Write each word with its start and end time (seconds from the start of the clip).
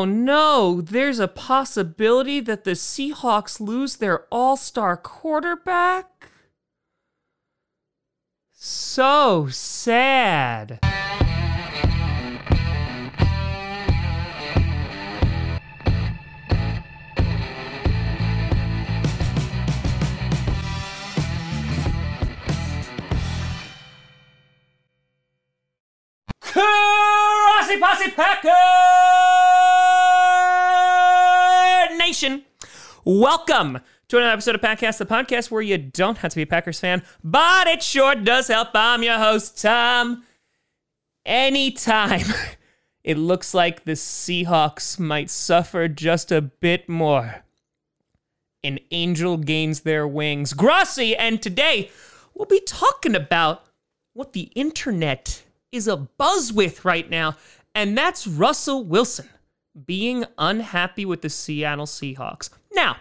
Oh 0.00 0.06
no, 0.06 0.80
there's 0.80 1.18
a 1.18 1.28
possibility 1.28 2.40
that 2.40 2.64
the 2.64 2.70
Seahawks 2.70 3.60
lose 3.60 3.96
their 3.96 4.24
all 4.32 4.56
star 4.56 4.96
quarterback? 4.96 6.30
So 8.50 9.48
sad. 9.50 10.78
Nation. 32.22 32.44
Welcome 33.04 33.78
to 34.08 34.18
another 34.18 34.32
episode 34.32 34.54
of 34.54 34.60
Packcast, 34.60 34.98
the 34.98 35.06
podcast 35.06 35.50
where 35.50 35.62
you 35.62 35.78
don't 35.78 36.18
have 36.18 36.30
to 36.32 36.36
be 36.36 36.42
a 36.42 36.46
Packers 36.46 36.78
fan, 36.78 37.02
but 37.24 37.66
it 37.66 37.82
sure 37.82 38.14
does 38.14 38.48
help. 38.48 38.68
I'm 38.74 39.02
your 39.02 39.16
host, 39.16 39.62
Tom. 39.62 40.24
Anytime 41.24 42.26
it 43.04 43.16
looks 43.16 43.54
like 43.54 43.84
the 43.84 43.92
Seahawks 43.92 44.98
might 44.98 45.30
suffer 45.30 45.88
just 45.88 46.30
a 46.30 46.42
bit 46.42 46.90
more, 46.90 47.42
an 48.62 48.80
angel 48.90 49.38
gains 49.38 49.80
their 49.80 50.06
wings. 50.06 50.52
Grossi, 50.52 51.16
and 51.16 51.40
today 51.40 51.90
we'll 52.34 52.44
be 52.44 52.60
talking 52.66 53.14
about 53.14 53.64
what 54.12 54.34
the 54.34 54.50
internet 54.54 55.42
is 55.72 55.88
a 55.88 55.96
buzz 55.96 56.52
with 56.52 56.84
right 56.84 57.08
now, 57.08 57.36
and 57.74 57.96
that's 57.96 58.26
Russell 58.26 58.84
Wilson 58.84 59.30
being 59.86 60.24
unhappy 60.38 61.04
with 61.04 61.22
the 61.22 61.30
Seattle 61.30 61.86
Seahawks. 61.86 62.50
Now, 62.72 62.96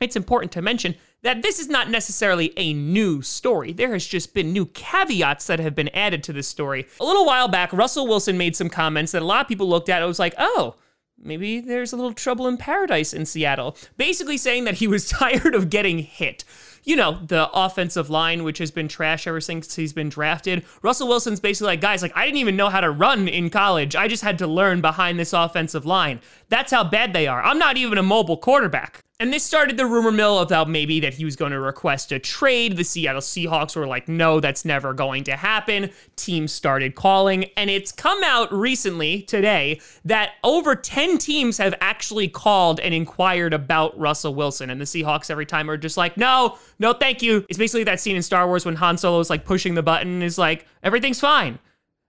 it's 0.00 0.16
important 0.16 0.52
to 0.52 0.62
mention 0.62 0.94
that 1.22 1.42
this 1.42 1.58
is 1.58 1.68
not 1.68 1.88
necessarily 1.88 2.52
a 2.56 2.74
new 2.74 3.22
story. 3.22 3.72
There 3.72 3.92
has 3.92 4.06
just 4.06 4.34
been 4.34 4.52
new 4.52 4.66
caveats 4.66 5.46
that 5.46 5.58
have 5.58 5.74
been 5.74 5.88
added 5.88 6.22
to 6.24 6.32
this 6.32 6.46
story. 6.46 6.86
A 7.00 7.04
little 7.04 7.24
while 7.24 7.48
back, 7.48 7.72
Russell 7.72 8.06
Wilson 8.06 8.36
made 8.36 8.54
some 8.54 8.68
comments 8.68 9.12
that 9.12 9.22
a 9.22 9.24
lot 9.24 9.40
of 9.40 9.48
people 9.48 9.68
looked 9.68 9.88
at. 9.88 10.02
It 10.02 10.06
was 10.06 10.18
like, 10.18 10.34
oh, 10.36 10.76
maybe 11.18 11.60
there's 11.60 11.92
a 11.92 11.96
little 11.96 12.12
trouble 12.12 12.46
in 12.46 12.58
paradise 12.58 13.14
in 13.14 13.24
Seattle. 13.24 13.76
Basically 13.96 14.36
saying 14.36 14.64
that 14.64 14.74
he 14.74 14.86
was 14.86 15.08
tired 15.08 15.54
of 15.54 15.70
getting 15.70 15.98
hit 15.98 16.44
you 16.84 16.96
know, 16.96 17.18
the 17.26 17.50
offensive 17.52 18.10
line, 18.10 18.44
which 18.44 18.58
has 18.58 18.70
been 18.70 18.88
trash 18.88 19.26
ever 19.26 19.40
since 19.40 19.74
he's 19.74 19.92
been 19.92 20.08
drafted. 20.08 20.64
Russell 20.82 21.08
Wilson's 21.08 21.40
basically 21.40 21.72
like, 21.72 21.80
guys, 21.80 22.02
like, 22.02 22.12
I 22.14 22.24
didn't 22.26 22.38
even 22.38 22.56
know 22.56 22.68
how 22.68 22.80
to 22.80 22.90
run 22.90 23.26
in 23.28 23.50
college. 23.50 23.96
I 23.96 24.08
just 24.08 24.22
had 24.22 24.38
to 24.38 24.46
learn 24.46 24.80
behind 24.80 25.18
this 25.18 25.32
offensive 25.32 25.86
line. 25.86 26.20
That's 26.48 26.70
how 26.70 26.84
bad 26.84 27.12
they 27.12 27.26
are. 27.26 27.42
I'm 27.42 27.58
not 27.58 27.76
even 27.76 27.98
a 27.98 28.02
mobile 28.02 28.36
quarterback. 28.36 29.02
And 29.20 29.32
this 29.32 29.44
started 29.44 29.76
the 29.76 29.86
rumor 29.86 30.10
mill 30.10 30.40
about 30.40 30.68
maybe 30.68 30.98
that 30.98 31.14
he 31.14 31.24
was 31.24 31.36
going 31.36 31.52
to 31.52 31.60
request 31.60 32.10
a 32.10 32.18
trade. 32.18 32.76
The 32.76 32.82
Seattle 32.82 33.20
Seahawks 33.20 33.76
were 33.76 33.86
like, 33.86 34.08
no, 34.08 34.40
that's 34.40 34.64
never 34.64 34.92
going 34.92 35.22
to 35.24 35.36
happen. 35.36 35.92
Teams 36.16 36.52
started 36.52 36.96
calling. 36.96 37.44
And 37.56 37.70
it's 37.70 37.92
come 37.92 38.24
out 38.24 38.52
recently, 38.52 39.22
today, 39.22 39.80
that 40.04 40.32
over 40.42 40.74
10 40.74 41.18
teams 41.18 41.58
have 41.58 41.76
actually 41.80 42.26
called 42.26 42.80
and 42.80 42.92
inquired 42.92 43.54
about 43.54 43.96
Russell 43.96 44.34
Wilson. 44.34 44.68
And 44.68 44.80
the 44.80 44.84
Seahawks 44.84 45.30
every 45.30 45.46
time 45.46 45.70
are 45.70 45.76
just 45.76 45.96
like, 45.96 46.16
no, 46.16 46.58
no, 46.80 46.92
thank 46.92 47.22
you. 47.22 47.46
It's 47.48 47.58
basically 47.58 47.84
that 47.84 48.00
scene 48.00 48.16
in 48.16 48.22
Star 48.22 48.48
Wars 48.48 48.66
when 48.66 48.74
Han 48.74 48.98
Solo 48.98 49.20
is 49.20 49.30
like 49.30 49.44
pushing 49.44 49.74
the 49.74 49.82
button 49.82 50.08
and 50.08 50.22
is 50.24 50.38
like, 50.38 50.66
everything's 50.82 51.20
fine. 51.20 51.60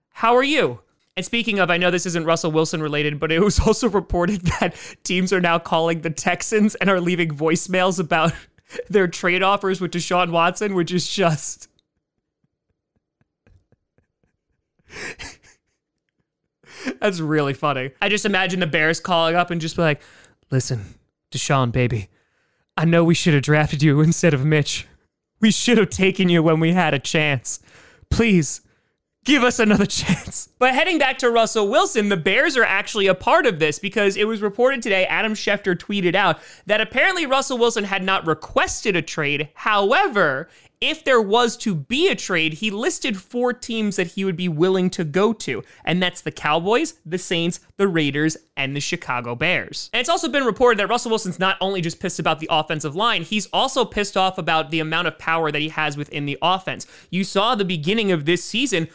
How 0.08 0.34
are 0.34 0.42
you? 0.42 0.80
And 1.16 1.24
speaking 1.24 1.58
of, 1.60 1.70
I 1.70 1.78
know 1.78 1.90
this 1.90 2.04
isn't 2.04 2.26
Russell 2.26 2.52
Wilson 2.52 2.82
related, 2.82 3.18
but 3.18 3.32
it 3.32 3.40
was 3.40 3.58
also 3.66 3.88
reported 3.88 4.42
that 4.42 4.76
teams 5.02 5.32
are 5.32 5.40
now 5.40 5.58
calling 5.58 6.02
the 6.02 6.10
Texans 6.10 6.74
and 6.74 6.90
are 6.90 7.00
leaving 7.00 7.30
voicemails 7.30 7.98
about 7.98 8.34
their 8.90 9.08
trade 9.08 9.42
offers 9.42 9.80
with 9.80 9.92
Deshaun 9.92 10.30
Watson, 10.30 10.74
which 10.74 10.92
is 10.92 11.08
just. 11.08 11.68
That's 17.00 17.20
really 17.20 17.54
funny. 17.54 17.90
I 18.00 18.08
just 18.08 18.26
imagine 18.26 18.60
the 18.60 18.66
Bears 18.66 19.00
calling 19.00 19.34
up 19.34 19.50
and 19.50 19.60
just 19.60 19.74
be 19.76 19.82
like, 19.82 20.00
listen, 20.50 20.94
Deshaun, 21.32 21.72
baby, 21.72 22.08
I 22.76 22.84
know 22.84 23.02
we 23.02 23.14
should 23.14 23.34
have 23.34 23.42
drafted 23.42 23.82
you 23.82 24.00
instead 24.02 24.34
of 24.34 24.44
Mitch. 24.44 24.86
We 25.40 25.50
should 25.50 25.78
have 25.78 25.90
taken 25.90 26.28
you 26.28 26.42
when 26.42 26.60
we 26.60 26.72
had 26.72 26.94
a 26.94 26.98
chance. 26.98 27.60
Please, 28.10 28.60
give 29.26 29.44
us 29.44 29.58
another 29.58 29.84
chance. 29.86 30.48
But 30.58 30.74
heading 30.74 30.98
back 30.98 31.18
to 31.18 31.30
Russell 31.30 31.68
Wilson, 31.68 32.08
the 32.08 32.16
Bears 32.16 32.56
are 32.56 32.64
actually 32.64 33.08
a 33.08 33.14
part 33.14 33.44
of 33.44 33.58
this 33.58 33.78
because 33.78 34.16
it 34.16 34.24
was 34.24 34.40
reported 34.40 34.82
today, 34.82 35.04
Adam 35.04 35.34
Schefter 35.34 35.76
tweeted 35.76 36.14
out 36.14 36.38
that 36.64 36.80
apparently 36.80 37.26
Russell 37.26 37.58
Wilson 37.58 37.84
had 37.84 38.02
not 38.02 38.26
requested 38.26 38.96
a 38.96 39.02
trade. 39.02 39.50
However, 39.54 40.48
if 40.80 41.04
there 41.04 41.22
was 41.22 41.56
to 41.58 41.74
be 41.74 42.08
a 42.08 42.14
trade, 42.14 42.54
he 42.54 42.70
listed 42.70 43.16
four 43.16 43.52
teams 43.52 43.96
that 43.96 44.08
he 44.08 44.24
would 44.24 44.36
be 44.36 44.48
willing 44.48 44.90
to 44.90 45.04
go 45.04 45.32
to, 45.32 45.62
and 45.84 46.02
that's 46.02 46.20
the 46.20 46.30
Cowboys, 46.30 46.94
the 47.06 47.18
Saints, 47.18 47.60
the 47.78 47.88
Raiders, 47.88 48.36
and 48.58 48.76
the 48.76 48.80
Chicago 48.80 49.34
Bears. 49.34 49.88
And 49.94 50.00
it's 50.00 50.10
also 50.10 50.28
been 50.28 50.44
reported 50.44 50.78
that 50.78 50.88
Russell 50.88 51.10
Wilson's 51.10 51.38
not 51.38 51.56
only 51.62 51.80
just 51.80 51.98
pissed 51.98 52.18
about 52.18 52.40
the 52.40 52.48
offensive 52.50 52.94
line, 52.94 53.22
he's 53.22 53.46
also 53.54 53.86
pissed 53.86 54.18
off 54.18 54.36
about 54.36 54.70
the 54.70 54.80
amount 54.80 55.08
of 55.08 55.18
power 55.18 55.50
that 55.50 55.62
he 55.62 55.70
has 55.70 55.96
within 55.96 56.26
the 56.26 56.38
offense. 56.42 56.86
You 57.08 57.24
saw 57.24 57.54
the 57.54 57.64
beginning 57.64 58.12
of 58.12 58.26
this 58.26 58.44
season 58.44 58.88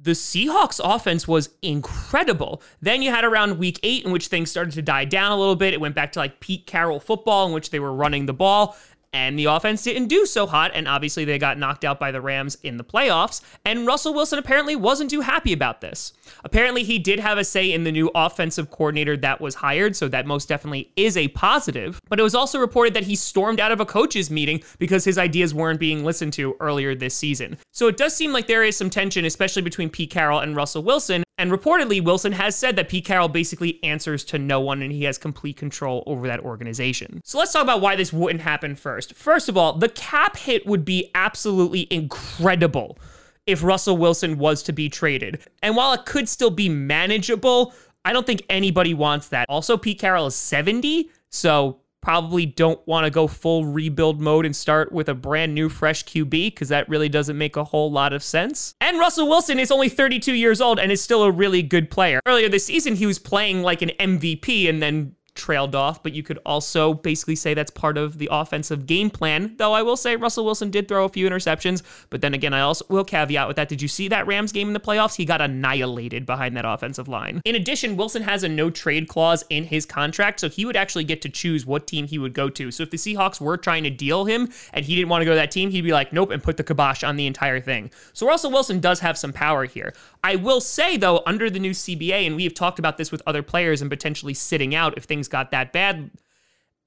the 0.00 0.12
Seahawks 0.12 0.80
offense 0.82 1.26
was 1.26 1.50
incredible. 1.62 2.62
Then 2.80 3.02
you 3.02 3.10
had 3.10 3.24
around 3.24 3.58
week 3.58 3.80
eight, 3.82 4.04
in 4.04 4.12
which 4.12 4.28
things 4.28 4.50
started 4.50 4.72
to 4.74 4.82
die 4.82 5.04
down 5.04 5.32
a 5.32 5.36
little 5.36 5.56
bit. 5.56 5.74
It 5.74 5.80
went 5.80 5.94
back 5.94 6.12
to 6.12 6.18
like 6.18 6.40
Pete 6.40 6.66
Carroll 6.66 7.00
football, 7.00 7.46
in 7.46 7.52
which 7.52 7.70
they 7.70 7.80
were 7.80 7.92
running 7.92 8.26
the 8.26 8.32
ball 8.32 8.76
and 9.12 9.38
the 9.38 9.46
offense 9.46 9.82
didn't 9.82 10.08
do 10.08 10.26
so 10.26 10.46
hot. 10.46 10.70
And 10.74 10.86
obviously, 10.86 11.24
they 11.24 11.38
got 11.38 11.58
knocked 11.58 11.84
out 11.84 11.98
by 11.98 12.10
the 12.10 12.20
Rams 12.20 12.56
in 12.62 12.76
the 12.76 12.84
playoffs. 12.84 13.40
And 13.64 13.86
Russell 13.86 14.14
Wilson 14.14 14.38
apparently 14.38 14.76
wasn't 14.76 15.10
too 15.10 15.22
happy 15.22 15.52
about 15.52 15.80
this. 15.80 16.12
Apparently, 16.44 16.82
he 16.82 16.98
did 16.98 17.18
have 17.18 17.38
a 17.38 17.44
say 17.44 17.72
in 17.72 17.84
the 17.84 17.92
new 17.92 18.10
offensive 18.14 18.70
coordinator 18.70 19.16
that 19.18 19.40
was 19.40 19.54
hired, 19.54 19.96
so 19.96 20.08
that 20.08 20.26
most 20.26 20.48
definitely 20.48 20.90
is 20.96 21.16
a 21.16 21.28
positive. 21.28 22.00
But 22.08 22.20
it 22.20 22.22
was 22.24 22.34
also 22.34 22.58
reported 22.58 22.94
that 22.94 23.04
he 23.04 23.16
stormed 23.16 23.60
out 23.60 23.72
of 23.72 23.80
a 23.80 23.86
coaches 23.86 24.30
meeting 24.30 24.62
because 24.78 25.04
his 25.04 25.18
ideas 25.18 25.54
weren't 25.54 25.80
being 25.80 26.04
listened 26.04 26.32
to 26.34 26.56
earlier 26.60 26.94
this 26.94 27.14
season. 27.14 27.58
So 27.72 27.88
it 27.88 27.96
does 27.96 28.14
seem 28.14 28.32
like 28.32 28.46
there 28.46 28.64
is 28.64 28.76
some 28.76 28.90
tension, 28.90 29.24
especially 29.24 29.62
between 29.62 29.90
Pete 29.90 30.10
Carroll 30.10 30.40
and 30.40 30.54
Russell 30.54 30.82
Wilson. 30.82 31.22
And 31.38 31.52
reportedly, 31.52 32.02
Wilson 32.02 32.32
has 32.32 32.56
said 32.56 32.74
that 32.76 32.88
Pete 32.88 33.04
Carroll 33.04 33.28
basically 33.28 33.82
answers 33.84 34.24
to 34.24 34.38
no 34.38 34.60
one 34.60 34.82
and 34.82 34.90
he 34.92 35.04
has 35.04 35.16
complete 35.16 35.56
control 35.56 36.02
over 36.06 36.26
that 36.26 36.40
organization. 36.40 37.20
So 37.24 37.38
let's 37.38 37.52
talk 37.52 37.62
about 37.62 37.80
why 37.80 37.94
this 37.94 38.12
wouldn't 38.12 38.40
happen 38.40 38.74
first. 38.74 39.14
First 39.14 39.48
of 39.48 39.56
all, 39.56 39.78
the 39.78 39.88
cap 39.88 40.36
hit 40.36 40.66
would 40.66 40.84
be 40.84 41.10
absolutely 41.14 41.86
incredible 41.90 42.98
if 43.46 43.62
Russell 43.62 43.96
Wilson 43.96 44.36
was 44.36 44.64
to 44.64 44.72
be 44.72 44.88
traded. 44.88 45.38
And 45.62 45.76
while 45.76 45.92
it 45.92 46.04
could 46.04 46.28
still 46.28 46.50
be 46.50 46.68
manageable, 46.68 47.72
I 48.04 48.12
don't 48.12 48.26
think 48.26 48.42
anybody 48.50 48.92
wants 48.92 49.28
that. 49.28 49.46
Also, 49.48 49.76
Pete 49.76 50.00
Carroll 50.00 50.26
is 50.26 50.34
70, 50.34 51.08
so 51.30 51.80
probably 52.00 52.46
don't 52.46 52.80
want 52.86 53.04
to 53.04 53.10
go 53.10 53.26
full 53.26 53.64
rebuild 53.64 54.20
mode 54.20 54.46
and 54.46 54.54
start 54.54 54.92
with 54.92 55.08
a 55.08 55.14
brand 55.14 55.54
new 55.54 55.68
fresh 55.68 56.04
QB 56.04 56.30
because 56.30 56.68
that 56.68 56.88
really 56.88 57.08
doesn't 57.08 57.36
make 57.36 57.56
a 57.56 57.64
whole 57.64 57.90
lot 57.90 58.12
of 58.12 58.22
sense. 58.22 58.74
And 58.80 58.98
Russell 58.98 59.28
Wilson 59.28 59.58
is 59.58 59.70
only 59.70 59.88
32 59.88 60.34
years 60.34 60.60
old 60.60 60.78
and 60.78 60.92
is 60.92 61.02
still 61.02 61.22
a 61.22 61.30
really 61.30 61.62
good 61.62 61.90
player. 61.90 62.20
Earlier 62.26 62.48
this 62.48 62.64
season, 62.64 62.96
he 62.96 63.06
was 63.06 63.18
playing 63.18 63.62
like 63.62 63.82
an 63.82 63.90
MVP 63.98 64.68
and 64.68 64.82
then 64.82 65.14
trailed 65.48 65.74
off, 65.74 66.02
but 66.02 66.12
you 66.12 66.22
could 66.22 66.38
also 66.44 66.92
basically 66.92 67.34
say 67.34 67.54
that's 67.54 67.70
part 67.70 67.96
of 67.96 68.18
the 68.18 68.28
offensive 68.30 68.84
game 68.84 69.08
plan. 69.08 69.54
Though 69.56 69.72
I 69.72 69.80
will 69.80 69.96
say 69.96 70.14
Russell 70.14 70.44
Wilson 70.44 70.70
did 70.70 70.86
throw 70.88 71.06
a 71.06 71.08
few 71.08 71.26
interceptions, 71.26 71.82
but 72.10 72.20
then 72.20 72.34
again, 72.34 72.52
I 72.52 72.60
also 72.60 72.84
will 72.90 73.02
caveat 73.02 73.48
with 73.48 73.56
that. 73.56 73.70
Did 73.70 73.80
you 73.80 73.88
see 73.88 74.08
that 74.08 74.26
Rams 74.26 74.52
game 74.52 74.66
in 74.66 74.74
the 74.74 74.78
playoffs? 74.78 75.16
He 75.16 75.24
got 75.24 75.40
annihilated 75.40 76.26
behind 76.26 76.54
that 76.58 76.66
offensive 76.66 77.08
line. 77.08 77.40
In 77.46 77.54
addition, 77.54 77.96
Wilson 77.96 78.20
has 78.24 78.42
a 78.42 78.48
no 78.50 78.68
trade 78.68 79.08
clause 79.08 79.42
in 79.48 79.64
his 79.64 79.86
contract, 79.86 80.40
so 80.40 80.50
he 80.50 80.66
would 80.66 80.76
actually 80.76 81.04
get 81.04 81.22
to 81.22 81.30
choose 81.30 81.64
what 81.64 81.86
team 81.86 82.06
he 82.06 82.18
would 82.18 82.34
go 82.34 82.50
to. 82.50 82.70
So 82.70 82.82
if 82.82 82.90
the 82.90 82.98
Seahawks 82.98 83.40
were 83.40 83.56
trying 83.56 83.84
to 83.84 83.90
deal 83.90 84.26
him 84.26 84.50
and 84.74 84.84
he 84.84 84.96
didn't 84.96 85.08
want 85.08 85.22
to 85.22 85.24
go 85.24 85.30
to 85.30 85.36
that 85.36 85.50
team, 85.50 85.70
he'd 85.70 85.80
be 85.80 85.92
like, 85.92 86.12
nope, 86.12 86.30
and 86.30 86.42
put 86.42 86.58
the 86.58 86.64
kibosh 86.64 87.02
on 87.02 87.16
the 87.16 87.26
entire 87.26 87.58
thing. 87.58 87.90
So 88.12 88.26
Russell 88.26 88.50
Wilson 88.50 88.80
does 88.80 89.00
have 89.00 89.16
some 89.16 89.32
power 89.32 89.64
here. 89.64 89.94
I 90.22 90.36
will 90.36 90.60
say, 90.60 90.98
though, 90.98 91.22
under 91.24 91.48
the 91.48 91.58
new 91.58 91.70
CBA, 91.70 92.26
and 92.26 92.36
we 92.36 92.44
have 92.44 92.52
talked 92.52 92.78
about 92.78 92.98
this 92.98 93.10
with 93.10 93.22
other 93.26 93.42
players 93.42 93.80
and 93.80 93.90
potentially 93.90 94.34
sitting 94.34 94.74
out 94.74 94.98
if 94.98 95.04
things 95.04 95.26
got 95.26 95.37
that 95.50 95.72
bad, 95.72 96.10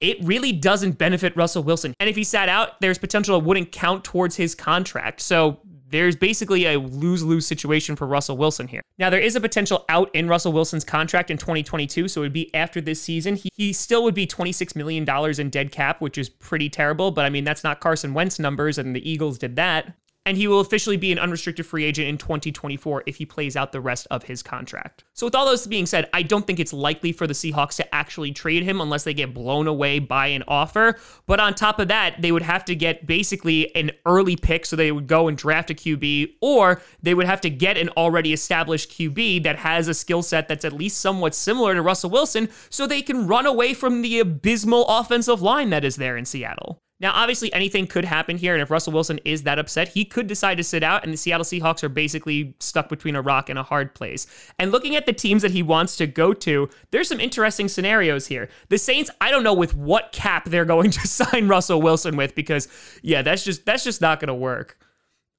it 0.00 0.18
really 0.22 0.52
doesn't 0.52 0.98
benefit 0.98 1.36
Russell 1.36 1.62
Wilson. 1.62 1.94
And 2.00 2.10
if 2.10 2.16
he 2.16 2.24
sat 2.24 2.48
out, 2.48 2.80
there's 2.80 2.98
potential 2.98 3.38
it 3.38 3.44
wouldn't 3.44 3.72
count 3.72 4.04
towards 4.04 4.36
his 4.36 4.54
contract. 4.54 5.20
So 5.20 5.60
there's 5.92 6.16
basically 6.16 6.64
a 6.66 6.78
lose 6.78 7.22
lose 7.22 7.46
situation 7.46 7.94
for 7.94 8.06
Russell 8.06 8.36
Wilson 8.36 8.66
here. 8.66 8.82
Now, 8.98 9.10
there 9.10 9.20
is 9.20 9.36
a 9.36 9.40
potential 9.40 9.84
out 9.90 10.12
in 10.14 10.26
Russell 10.26 10.52
Wilson's 10.52 10.84
contract 10.84 11.30
in 11.30 11.36
2022, 11.36 12.08
so 12.08 12.22
it 12.22 12.24
would 12.24 12.32
be 12.32 12.52
after 12.54 12.80
this 12.80 13.00
season. 13.00 13.36
He, 13.36 13.50
he 13.54 13.72
still 13.72 14.02
would 14.02 14.14
be 14.14 14.26
$26 14.26 14.74
million 14.74 15.06
in 15.38 15.50
dead 15.50 15.70
cap, 15.70 16.00
which 16.00 16.16
is 16.18 16.30
pretty 16.30 16.70
terrible, 16.70 17.10
but 17.10 17.26
I 17.26 17.30
mean, 17.30 17.44
that's 17.44 17.62
not 17.62 17.80
Carson 17.80 18.14
Wentz 18.14 18.38
numbers, 18.38 18.78
and 18.78 18.96
the 18.96 19.08
Eagles 19.08 19.38
did 19.38 19.56
that. 19.56 19.94
And 20.24 20.36
he 20.36 20.46
will 20.46 20.60
officially 20.60 20.96
be 20.96 21.10
an 21.10 21.18
unrestricted 21.18 21.66
free 21.66 21.84
agent 21.84 22.08
in 22.08 22.16
2024 22.16 23.02
if 23.06 23.16
he 23.16 23.26
plays 23.26 23.56
out 23.56 23.72
the 23.72 23.80
rest 23.80 24.06
of 24.10 24.22
his 24.22 24.42
contract. 24.42 25.04
So, 25.14 25.26
with 25.26 25.34
all 25.34 25.46
those 25.46 25.66
being 25.66 25.86
said, 25.86 26.08
I 26.12 26.22
don't 26.22 26.46
think 26.46 26.60
it's 26.60 26.72
likely 26.72 27.12
for 27.12 27.26
the 27.26 27.34
Seahawks 27.34 27.76
to 27.76 27.94
actually 27.94 28.32
trade 28.32 28.62
him 28.62 28.80
unless 28.80 29.04
they 29.04 29.14
get 29.14 29.34
blown 29.34 29.66
away 29.66 29.98
by 29.98 30.28
an 30.28 30.44
offer. 30.46 30.98
But 31.26 31.40
on 31.40 31.54
top 31.54 31.80
of 31.80 31.88
that, 31.88 32.22
they 32.22 32.32
would 32.32 32.42
have 32.42 32.64
to 32.66 32.74
get 32.74 33.06
basically 33.06 33.74
an 33.74 33.90
early 34.06 34.36
pick, 34.36 34.64
so 34.64 34.76
they 34.76 34.92
would 34.92 35.06
go 35.06 35.28
and 35.28 35.36
draft 35.36 35.70
a 35.70 35.74
QB, 35.74 36.34
or 36.40 36.80
they 37.02 37.14
would 37.14 37.26
have 37.26 37.40
to 37.42 37.50
get 37.50 37.76
an 37.76 37.88
already 37.90 38.32
established 38.32 38.90
QB 38.90 39.42
that 39.42 39.56
has 39.56 39.88
a 39.88 39.94
skill 39.94 40.22
set 40.22 40.48
that's 40.48 40.64
at 40.64 40.72
least 40.72 41.00
somewhat 41.00 41.34
similar 41.34 41.74
to 41.74 41.82
Russell 41.82 42.10
Wilson, 42.10 42.48
so 42.70 42.86
they 42.86 43.02
can 43.02 43.26
run 43.26 43.46
away 43.46 43.74
from 43.74 44.02
the 44.02 44.20
abysmal 44.20 44.86
offensive 44.86 45.42
line 45.42 45.70
that 45.70 45.84
is 45.84 45.96
there 45.96 46.16
in 46.16 46.24
Seattle. 46.24 46.78
Now, 47.02 47.10
obviously, 47.14 47.52
anything 47.52 47.88
could 47.88 48.04
happen 48.04 48.38
here, 48.38 48.54
and 48.54 48.62
if 48.62 48.70
Russell 48.70 48.92
Wilson 48.92 49.18
is 49.24 49.42
that 49.42 49.58
upset, 49.58 49.88
he 49.88 50.04
could 50.04 50.28
decide 50.28 50.56
to 50.58 50.64
sit 50.64 50.84
out, 50.84 51.02
and 51.02 51.12
the 51.12 51.16
Seattle 51.16 51.44
Seahawks 51.44 51.82
are 51.82 51.88
basically 51.88 52.54
stuck 52.60 52.88
between 52.88 53.16
a 53.16 53.20
rock 53.20 53.48
and 53.48 53.58
a 53.58 53.64
hard 53.64 53.92
place. 53.94 54.28
And 54.60 54.70
looking 54.70 54.94
at 54.94 55.04
the 55.04 55.12
teams 55.12 55.42
that 55.42 55.50
he 55.50 55.64
wants 55.64 55.96
to 55.96 56.06
go 56.06 56.32
to, 56.32 56.70
there's 56.92 57.08
some 57.08 57.18
interesting 57.18 57.66
scenarios 57.66 58.28
here. 58.28 58.48
The 58.68 58.78
Saints, 58.78 59.10
I 59.20 59.32
don't 59.32 59.42
know 59.42 59.52
with 59.52 59.74
what 59.74 60.12
cap 60.12 60.44
they're 60.44 60.64
going 60.64 60.92
to 60.92 61.00
sign 61.08 61.48
Russell 61.48 61.82
Wilson 61.82 62.16
with, 62.16 62.36
because 62.36 62.68
yeah, 63.02 63.22
that's 63.22 63.42
just 63.42 63.66
that's 63.66 63.82
just 63.82 64.00
not 64.00 64.20
going 64.20 64.28
to 64.28 64.34
work, 64.34 64.78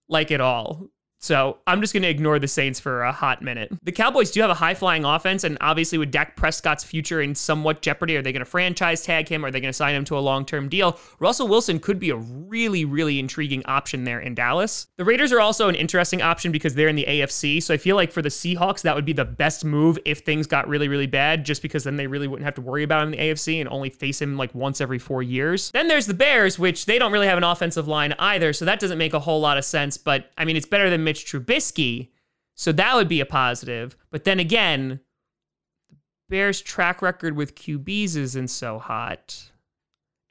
like 0.09 0.31
at 0.31 0.41
all. 0.41 0.89
So 1.23 1.59
I'm 1.67 1.79
just 1.79 1.93
going 1.93 2.03
to 2.03 2.09
ignore 2.09 2.37
the 2.37 2.49
Saints 2.49 2.81
for 2.81 3.03
a 3.03 3.11
hot 3.13 3.41
minute. 3.41 3.71
The 3.83 3.93
Cowboys 3.93 4.29
do 4.29 4.41
have 4.41 4.49
a 4.49 4.55
high 4.55 4.73
flying 4.73 5.05
offense, 5.05 5.45
and 5.45 5.57
obviously, 5.61 5.97
with 5.97 6.11
Dak 6.11 6.35
Prescott's 6.35 6.83
future 6.83 7.21
in 7.21 7.33
somewhat 7.33 7.81
jeopardy, 7.81 8.17
are 8.17 8.21
they 8.21 8.33
going 8.33 8.41
to 8.41 8.45
franchise 8.45 9.03
tag 9.03 9.29
him? 9.29 9.45
Are 9.45 9.49
they 9.49 9.61
going 9.61 9.69
to 9.69 9.73
sign 9.73 9.95
him 9.95 10.03
to 10.03 10.17
a 10.17 10.19
long 10.19 10.45
term 10.45 10.67
deal? 10.67 10.99
Russell 11.19 11.47
Wilson 11.47 11.79
could 11.79 11.97
be 11.97 12.09
a 12.09 12.17
really, 12.17 12.83
really 12.83 13.19
intriguing 13.19 13.63
option 13.67 14.03
there 14.03 14.19
in 14.19 14.35
Dallas. 14.35 14.87
The 14.97 15.05
Raiders 15.05 15.31
are 15.31 15.39
also 15.39 15.69
an 15.69 15.75
interesting 15.75 16.21
option 16.21 16.51
because 16.51 16.75
they're 16.75 16.89
in 16.89 16.97
the 16.97 17.05
AFC. 17.07 17.63
So 17.63 17.73
I 17.73 17.77
feel 17.77 17.95
like 17.95 18.11
for 18.11 18.21
the 18.21 18.27
Seahawks, 18.27 18.81
that 18.81 18.93
would 18.93 19.05
be 19.05 19.13
the 19.13 19.23
best 19.23 19.63
move 19.63 19.97
if 20.03 20.19
things 20.19 20.45
got 20.45 20.67
really, 20.67 20.89
really 20.89 21.07
bad, 21.07 21.45
just 21.45 21.61
because 21.61 21.85
then 21.85 21.95
they 21.95 22.07
really 22.07 22.27
wouldn't 22.27 22.43
have 22.43 22.55
to 22.55 22.61
worry 22.61 22.83
about 22.83 23.01
him 23.01 23.13
in 23.13 23.17
the 23.17 23.25
AFC 23.29 23.61
and 23.61 23.69
only 23.69 23.89
face 23.89 24.21
him 24.21 24.35
like 24.35 24.53
once 24.53 24.81
every 24.81 24.99
four 24.99 25.23
years. 25.23 25.71
Then 25.71 25.87
there's 25.87 26.05
the 26.05 26.13
Bears, 26.13 26.59
which 26.59 26.85
they 26.85 26.99
don't 26.99 27.13
really 27.13 27.27
have 27.27 27.37
an 27.37 27.45
offensive 27.45 27.87
line 27.87 28.13
either. 28.19 28.51
So 28.51 28.65
that 28.65 28.81
doesn't 28.81 28.97
make 28.97 29.13
a 29.13 29.21
whole 29.21 29.39
lot 29.39 29.57
of 29.57 29.63
sense. 29.63 29.97
But 29.97 30.29
I 30.37 30.43
mean, 30.43 30.57
it's 30.57 30.65
better 30.65 30.89
than 30.89 31.12
Mitch 31.13 31.25
Trubisky. 31.25 32.09
So 32.55 32.71
that 32.71 32.95
would 32.95 33.07
be 33.07 33.19
a 33.19 33.25
positive. 33.25 33.95
But 34.09 34.23
then 34.23 34.39
again, 34.39 34.99
the 35.91 35.97
Bears' 36.27 36.59
track 36.59 37.03
record 37.03 37.35
with 37.35 37.53
QBs 37.53 38.15
isn't 38.15 38.47
so 38.47 38.79
hot. 38.79 39.51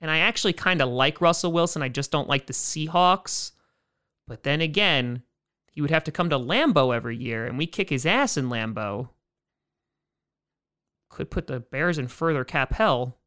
And 0.01 0.11
I 0.11 0.19
actually 0.19 0.55
kind 0.55 0.83
of 0.83 0.89
like 0.89 1.21
Russell 1.21 1.53
Wilson. 1.53 1.83
I 1.83 1.89
just 1.89 2.11
don't 2.11 2.29
like 2.29 2.47
the 2.47 2.53
Seahawks. 2.53 3.53
But 4.27 4.43
then 4.43 4.61
again, 4.61 5.23
he 5.71 5.81
would 5.81 5.91
have 5.93 6.05
to 6.05 6.13
come 6.13 6.31
to 6.31 6.39
Lambeau 6.39 6.93
every 6.95 7.17
year, 7.17 7.47
and 7.47 7.57
we 7.57 7.67
kick 7.67 7.89
his 7.89 8.05
ass 8.05 8.37
in 8.37 8.49
Lambeau. 8.49 9.11
Could 11.11 11.31
put 11.31 11.47
the 11.47 11.61
Bears 11.61 11.99
in 11.99 12.09
further 12.09 12.43
cap 12.45 12.73
hell. 12.73 13.19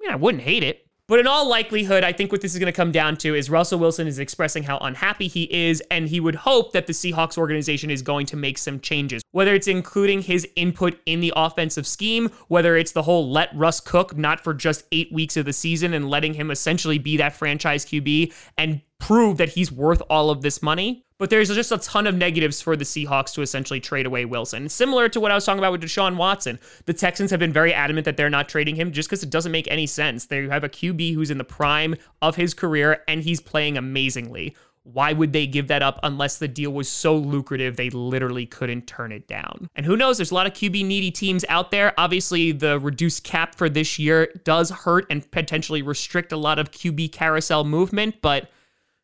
I 0.00 0.02
mean, 0.02 0.12
I 0.12 0.16
wouldn't 0.16 0.42
hate 0.42 0.64
it. 0.64 0.89
But 1.10 1.18
in 1.18 1.26
all 1.26 1.48
likelihood, 1.48 2.04
I 2.04 2.12
think 2.12 2.30
what 2.30 2.40
this 2.40 2.52
is 2.52 2.60
going 2.60 2.72
to 2.72 2.76
come 2.76 2.92
down 2.92 3.16
to 3.16 3.34
is 3.34 3.50
Russell 3.50 3.80
Wilson 3.80 4.06
is 4.06 4.20
expressing 4.20 4.62
how 4.62 4.78
unhappy 4.78 5.26
he 5.26 5.52
is, 5.52 5.82
and 5.90 6.08
he 6.08 6.20
would 6.20 6.36
hope 6.36 6.70
that 6.70 6.86
the 6.86 6.92
Seahawks 6.92 7.36
organization 7.36 7.90
is 7.90 8.00
going 8.00 8.26
to 8.26 8.36
make 8.36 8.56
some 8.56 8.78
changes. 8.78 9.20
Whether 9.32 9.52
it's 9.52 9.66
including 9.66 10.22
his 10.22 10.46
input 10.54 11.00
in 11.06 11.18
the 11.18 11.32
offensive 11.34 11.84
scheme, 11.84 12.30
whether 12.46 12.76
it's 12.76 12.92
the 12.92 13.02
whole 13.02 13.28
let 13.28 13.50
Russ 13.56 13.80
cook, 13.80 14.16
not 14.16 14.38
for 14.38 14.54
just 14.54 14.84
eight 14.92 15.12
weeks 15.12 15.36
of 15.36 15.46
the 15.46 15.52
season, 15.52 15.94
and 15.94 16.08
letting 16.08 16.32
him 16.32 16.48
essentially 16.48 16.98
be 16.98 17.16
that 17.16 17.34
franchise 17.34 17.84
QB 17.84 18.32
and 18.56 18.80
prove 19.00 19.36
that 19.38 19.48
he's 19.48 19.72
worth 19.72 20.02
all 20.08 20.30
of 20.30 20.42
this 20.42 20.62
money. 20.62 21.04
But 21.20 21.28
there's 21.28 21.54
just 21.54 21.70
a 21.70 21.76
ton 21.76 22.06
of 22.06 22.14
negatives 22.14 22.62
for 22.62 22.76
the 22.76 22.84
Seahawks 22.86 23.34
to 23.34 23.42
essentially 23.42 23.78
trade 23.78 24.06
away 24.06 24.24
Wilson. 24.24 24.70
Similar 24.70 25.10
to 25.10 25.20
what 25.20 25.30
I 25.30 25.34
was 25.34 25.44
talking 25.44 25.58
about 25.58 25.70
with 25.70 25.82
Deshaun 25.82 26.16
Watson. 26.16 26.58
The 26.86 26.94
Texans 26.94 27.30
have 27.30 27.38
been 27.38 27.52
very 27.52 27.74
adamant 27.74 28.06
that 28.06 28.16
they're 28.16 28.30
not 28.30 28.48
trading 28.48 28.74
him 28.74 28.90
just 28.90 29.10
because 29.10 29.22
it 29.22 29.28
doesn't 29.28 29.52
make 29.52 29.70
any 29.70 29.86
sense. 29.86 30.24
They 30.24 30.48
have 30.48 30.64
a 30.64 30.68
QB 30.70 31.12
who's 31.12 31.30
in 31.30 31.36
the 31.36 31.44
prime 31.44 31.94
of 32.22 32.36
his 32.36 32.54
career 32.54 33.02
and 33.06 33.22
he's 33.22 33.38
playing 33.38 33.76
amazingly. 33.76 34.56
Why 34.84 35.12
would 35.12 35.34
they 35.34 35.46
give 35.46 35.68
that 35.68 35.82
up 35.82 36.00
unless 36.02 36.38
the 36.38 36.48
deal 36.48 36.72
was 36.72 36.88
so 36.88 37.14
lucrative 37.14 37.76
they 37.76 37.90
literally 37.90 38.46
couldn't 38.46 38.86
turn 38.86 39.12
it 39.12 39.28
down? 39.28 39.68
And 39.76 39.84
who 39.84 39.98
knows, 39.98 40.16
there's 40.16 40.30
a 40.30 40.34
lot 40.34 40.46
of 40.46 40.54
QB 40.54 40.86
needy 40.86 41.10
teams 41.10 41.44
out 41.50 41.70
there. 41.70 41.92
Obviously, 41.98 42.52
the 42.52 42.78
reduced 42.78 43.24
cap 43.24 43.56
for 43.56 43.68
this 43.68 43.98
year 43.98 44.32
does 44.44 44.70
hurt 44.70 45.04
and 45.10 45.30
potentially 45.30 45.82
restrict 45.82 46.32
a 46.32 46.38
lot 46.38 46.58
of 46.58 46.70
QB 46.70 47.12
carousel 47.12 47.64
movement, 47.64 48.22
but 48.22 48.50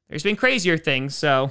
there's 0.08 0.22
been 0.22 0.36
crazier 0.36 0.78
things, 0.78 1.14
so 1.14 1.50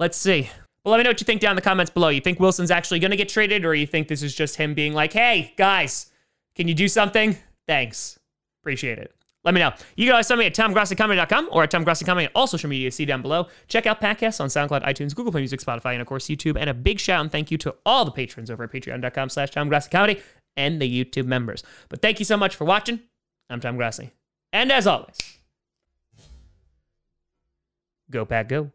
let's 0.00 0.18
see. 0.18 0.50
Well, 0.82 0.90
let 0.90 0.98
me 0.98 1.04
know 1.04 1.10
what 1.10 1.20
you 1.20 1.26
think 1.26 1.40
down 1.40 1.52
in 1.52 1.56
the 1.56 1.62
comments 1.62 1.90
below. 1.90 2.08
You 2.08 2.22
think 2.22 2.40
Wilson's 2.40 2.70
actually 2.70 2.98
going 2.98 3.10
to 3.10 3.16
get 3.16 3.28
traded, 3.28 3.64
or 3.64 3.74
you 3.74 3.86
think 3.86 4.08
this 4.08 4.22
is 4.22 4.34
just 4.34 4.56
him 4.56 4.74
being 4.74 4.94
like, 4.94 5.12
hey, 5.12 5.52
guys, 5.56 6.10
can 6.56 6.66
you 6.66 6.74
do 6.74 6.88
something? 6.88 7.36
Thanks. 7.68 8.18
Appreciate 8.62 8.98
it. 8.98 9.14
Let 9.44 9.54
me 9.54 9.60
know. 9.60 9.72
You 9.96 10.06
can 10.06 10.12
always 10.12 10.26
send 10.26 10.38
me 10.38 10.46
at 10.46 10.54
tomgrossicomedy.com 10.54 11.48
or 11.52 11.62
at 11.62 11.70
tomgrossicomedy 11.70 12.26
on 12.26 12.30
all 12.34 12.46
social 12.46 12.68
media. 12.68 12.90
See 12.90 13.04
down 13.04 13.22
below. 13.22 13.46
Check 13.68 13.86
out 13.86 14.00
podcasts 14.00 14.40
on 14.40 14.48
SoundCloud, 14.48 14.84
iTunes, 14.84 15.14
Google 15.14 15.32
Play 15.32 15.42
Music, 15.42 15.60
Spotify, 15.60 15.92
and 15.92 16.02
of 16.02 16.06
course 16.06 16.26
YouTube. 16.26 16.56
And 16.58 16.68
a 16.68 16.74
big 16.74 16.98
shout 16.98 17.22
and 17.22 17.32
thank 17.32 17.50
you 17.50 17.56
to 17.58 17.74
all 17.86 18.04
the 18.04 18.10
patrons 18.10 18.50
over 18.50 18.64
at 18.64 18.72
patreon.com 18.72 19.30
slash 19.30 19.50
tomgrossicomedy 19.50 20.20
and 20.56 20.80
the 20.80 21.04
YouTube 21.04 21.26
members. 21.26 21.62
But 21.88 22.02
thank 22.02 22.18
you 22.18 22.26
so 22.26 22.36
much 22.36 22.54
for 22.54 22.66
watching. 22.66 23.00
I'm 23.48 23.60
Tom 23.60 23.76
Grossi. 23.76 24.10
And 24.52 24.70
as 24.70 24.86
always, 24.86 25.16
go 28.10 28.26
pack 28.26 28.48
go. 28.48 28.70